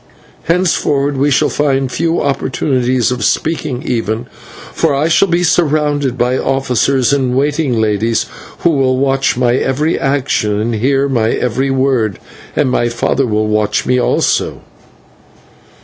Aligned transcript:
Henceforward 0.45 1.15
we 1.15 1.29
shall 1.29 1.47
find 1.49 1.91
few 1.91 2.21
opportunities 2.23 3.11
of 3.11 3.23
speaking, 3.23 3.83
even, 3.83 4.25
for 4.73 4.95
I 4.95 5.07
shall 5.07 5.27
be 5.27 5.43
surrounded 5.43 6.17
by 6.17 6.39
officers 6.39 7.13
and 7.13 7.37
waiting 7.37 7.79
ladies 7.79 8.25
who 8.61 8.71
will 8.71 8.97
watch 8.97 9.37
my 9.37 9.53
every 9.57 9.99
action 9.99 10.59
and 10.59 10.73
hear 10.73 11.07
my 11.07 11.29
every 11.29 11.69
word, 11.69 12.17
and 12.55 12.71
my 12.71 12.89
father 12.89 13.27
will 13.27 13.45
watch 13.45 13.85
me 13.85 13.99
also." 13.99 14.61